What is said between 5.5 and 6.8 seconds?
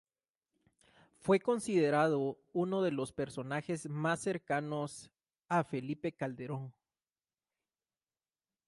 Felipe Calderón.